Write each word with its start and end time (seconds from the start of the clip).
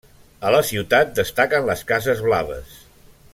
A 0.47 0.53
la 0.53 0.61
ciutat 0.69 1.11
destaquen 1.19 1.67
les 1.69 1.85
cases 1.93 2.25
blaves. 2.29 2.81